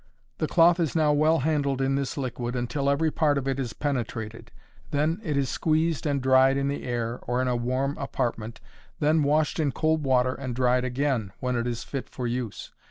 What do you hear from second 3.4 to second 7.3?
it is penetrated; then it is squeezed and dried in the air,